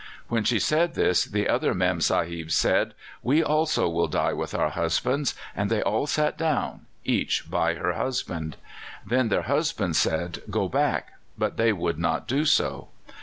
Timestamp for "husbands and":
4.69-5.69